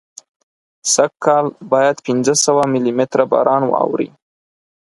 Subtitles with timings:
[0.93, 4.09] سږکال باید پینځه سوه ملي متره باران واوري.